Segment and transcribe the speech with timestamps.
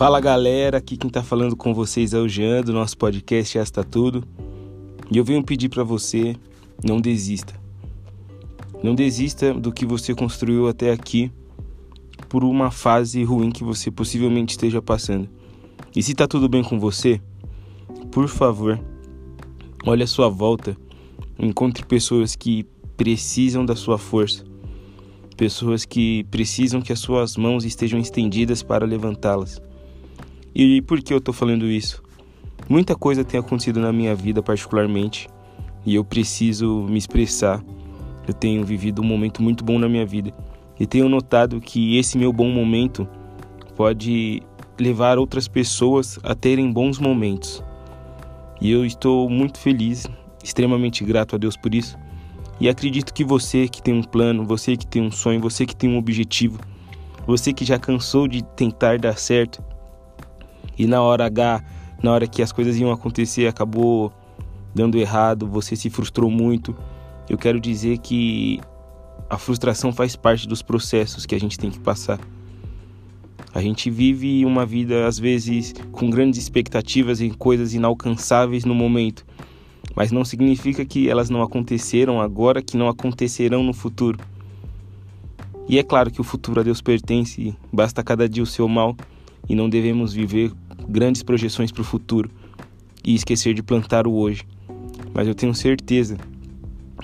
[0.00, 3.84] Fala galera, aqui quem tá falando com vocês é o Jean do nosso podcast Está
[3.84, 4.24] Tudo.
[5.10, 6.34] E eu venho pedir para você,
[6.82, 7.52] não desista.
[8.82, 11.30] Não desista do que você construiu até aqui
[12.30, 15.28] por uma fase ruim que você possivelmente esteja passando.
[15.94, 17.20] E se tá tudo bem com você,
[18.10, 18.80] por favor,
[19.84, 20.74] olhe a sua volta,
[21.38, 22.64] encontre pessoas que
[22.96, 24.46] precisam da sua força,
[25.36, 29.60] pessoas que precisam que as suas mãos estejam estendidas para levantá-las.
[30.54, 32.02] E por que eu estou falando isso?
[32.68, 35.28] Muita coisa tem acontecido na minha vida, particularmente,
[35.84, 37.62] e eu preciso me expressar.
[38.26, 40.32] Eu tenho vivido um momento muito bom na minha vida
[40.78, 43.06] e tenho notado que esse meu bom momento
[43.76, 44.42] pode
[44.78, 47.62] levar outras pessoas a terem bons momentos.
[48.60, 50.06] E eu estou muito feliz,
[50.42, 51.98] extremamente grato a Deus por isso.
[52.58, 55.76] E acredito que você que tem um plano, você que tem um sonho, você que
[55.76, 56.58] tem um objetivo,
[57.26, 59.62] você que já cansou de tentar dar certo
[60.80, 61.62] e na hora H,
[62.02, 64.10] na hora que as coisas iam acontecer, acabou
[64.74, 66.74] dando errado, você se frustrou muito.
[67.28, 68.58] Eu quero dizer que
[69.28, 72.18] a frustração faz parte dos processos que a gente tem que passar.
[73.52, 79.26] A gente vive uma vida, às vezes, com grandes expectativas em coisas inalcançáveis no momento,
[79.94, 84.18] mas não significa que elas não aconteceram agora, que não acontecerão no futuro.
[85.68, 88.96] E é claro que o futuro a Deus pertence, basta cada dia o seu mal
[89.48, 90.52] e não devemos viver
[90.88, 92.30] grandes projeções para o futuro
[93.04, 94.44] e esquecer de plantar o hoje.
[95.14, 96.16] Mas eu tenho certeza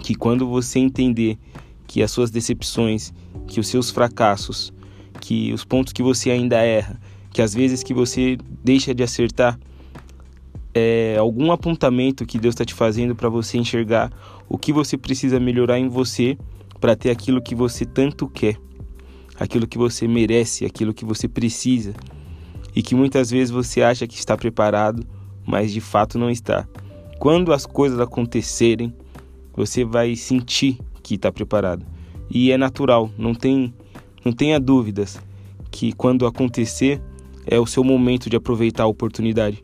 [0.03, 1.39] que quando você entender
[1.87, 3.13] que as suas decepções,
[3.47, 4.73] que os seus fracassos,
[5.21, 7.01] que os pontos que você ainda erra,
[7.33, 9.59] que as vezes que você deixa de acertar,
[10.75, 14.13] é algum apontamento que Deus está te fazendo para você enxergar
[14.49, 16.37] o que você precisa melhorar em você
[16.81, 18.57] para ter aquilo que você tanto quer,
[19.39, 21.95] aquilo que você merece, aquilo que você precisa
[22.77, 25.03] e que muitas vezes você acha que está preparado,
[25.47, 26.69] mas de fato não está.
[27.19, 28.95] Quando as coisas acontecerem,
[29.55, 31.87] você vai sentir que está preparado.
[32.31, 33.73] E é natural, não tem
[34.23, 35.19] não tenha dúvidas
[35.71, 37.01] que quando acontecer
[37.47, 39.63] é o seu momento de aproveitar a oportunidade.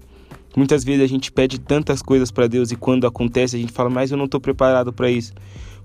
[0.56, 3.90] Muitas vezes a gente pede tantas coisas para Deus e quando acontece a gente fala,
[3.90, 5.34] mas eu não estou preparado para isso.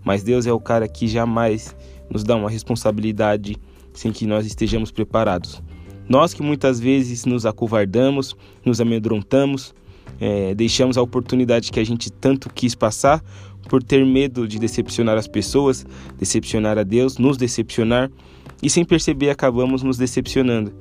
[0.05, 1.75] Mas Deus é o cara que jamais
[2.09, 3.57] nos dá uma responsabilidade
[3.94, 5.61] sem que nós estejamos preparados.
[6.09, 9.73] Nós que muitas vezes nos acovardamos, nos amedrontamos,
[10.19, 13.23] é, deixamos a oportunidade que a gente tanto quis passar
[13.68, 15.85] por ter medo de decepcionar as pessoas,
[16.18, 18.09] decepcionar a Deus, nos decepcionar
[18.63, 20.73] e sem perceber acabamos nos decepcionando,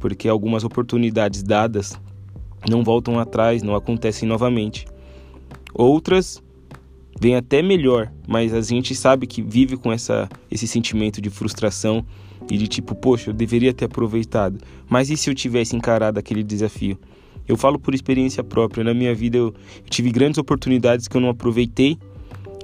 [0.00, 1.98] porque algumas oportunidades dadas
[2.68, 4.86] não voltam atrás, não acontecem novamente.
[5.74, 6.42] Outras
[7.20, 12.04] vêm até melhor, mas a gente sabe que vive com essa, esse sentimento de frustração
[12.50, 14.58] e de tipo, poxa, eu deveria ter aproveitado,
[14.88, 16.98] mas e se eu tivesse encarado aquele desafio?
[17.46, 19.46] Eu falo por experiência própria, na minha vida eu,
[19.84, 21.98] eu tive grandes oportunidades que eu não aproveitei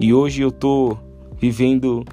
[0.00, 0.96] e hoje eu tô
[1.40, 2.04] vivendo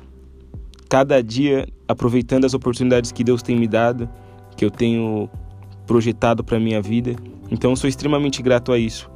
[0.90, 4.09] cada dia aproveitando as oportunidades que Deus tem me dado,
[4.56, 5.30] que eu tenho
[5.86, 7.16] projetado para minha vida.
[7.52, 9.09] Então sou extremamente grato a isso,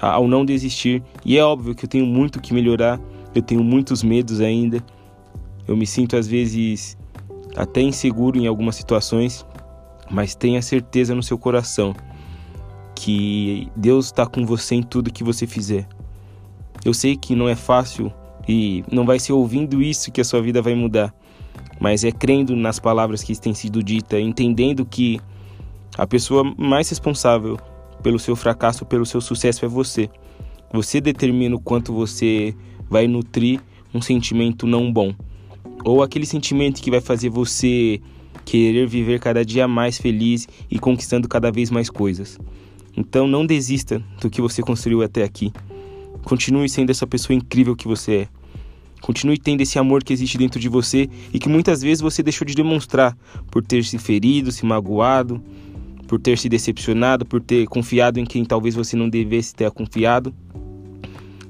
[0.00, 1.02] ao não desistir.
[1.24, 3.00] E é óbvio que eu tenho muito que melhorar,
[3.34, 4.82] eu tenho muitos medos ainda.
[5.68, 6.96] Eu me sinto às vezes
[7.56, 9.46] até inseguro em algumas situações,
[10.10, 11.94] mas tenha certeza no seu coração
[12.94, 15.86] que Deus está com você em tudo que você fizer.
[16.84, 18.12] Eu sei que não é fácil
[18.48, 21.14] e não vai ser ouvindo isso que a sua vida vai mudar,
[21.80, 25.20] mas é crendo nas palavras que têm sido ditas, entendendo que
[25.98, 27.58] a pessoa mais responsável
[28.02, 30.08] pelo seu fracasso, pelo seu sucesso é você.
[30.72, 32.54] Você determina o quanto você
[32.88, 33.60] vai nutrir
[33.94, 35.14] um sentimento não bom,
[35.86, 38.00] ou aquele sentimento que vai fazer você
[38.44, 42.40] querer viver cada dia mais feliz e conquistando cada vez mais coisas.
[42.96, 45.52] Então não desista do que você construiu até aqui.
[46.24, 48.28] Continue sendo essa pessoa incrível que você é.
[49.00, 52.44] Continue tendo esse amor que existe dentro de você e que muitas vezes você deixou
[52.44, 53.16] de demonstrar
[53.48, 55.40] por ter se ferido, se magoado,
[56.08, 60.34] por ter se decepcionado, por ter confiado em quem talvez você não devesse ter confiado.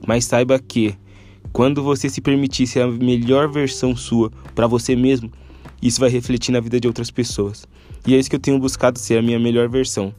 [0.07, 0.95] Mas saiba que
[1.57, 5.33] quando você se permitir ser a melhor versão sua para você mesmo,
[5.81, 7.67] isso vai refletir na vida de outras pessoas.
[8.07, 10.15] E é isso que eu tenho buscado ser a minha melhor versão.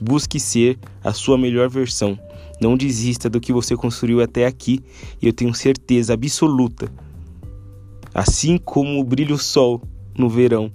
[0.00, 2.18] Busque ser a sua melhor versão.
[2.60, 4.80] Não desista do que você construiu até aqui
[5.22, 6.90] e eu tenho certeza absoluta.
[8.12, 9.80] Assim como brilha o sol
[10.18, 10.72] no verão,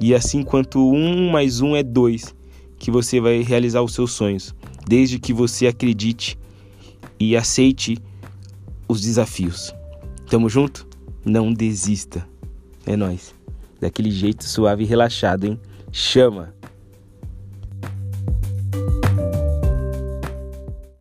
[0.00, 2.32] e assim quanto um mais um é dois,
[2.78, 4.54] que você vai realizar os seus sonhos,
[4.86, 6.38] desde que você acredite
[7.18, 7.98] e aceite
[8.88, 9.74] os desafios.
[10.28, 10.86] Tamo junto?
[11.24, 12.26] Não desista.
[12.86, 13.34] É nós.
[13.80, 15.60] Daquele jeito suave e relaxado, hein?
[15.92, 16.54] Chama!